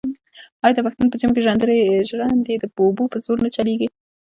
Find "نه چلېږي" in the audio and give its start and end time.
3.45-3.87